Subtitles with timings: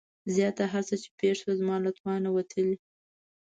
[0.33, 2.75] زياته هر څه چې پېښه شوه زما له توانه وتلې.